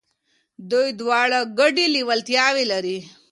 دوی 0.71 0.87
دواړه 1.01 1.39
ګډي 1.59 1.85
لېوالتياوي 1.95 2.65
لري. 2.71 2.97